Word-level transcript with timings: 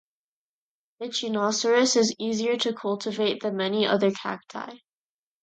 "Echinocereus" 0.99 1.95
is 1.95 2.15
easier 2.17 2.57
to 2.57 2.73
cultivate 2.73 3.43
than 3.43 3.55
many 3.55 3.85
other 3.85 4.09
cacti. 4.09 4.77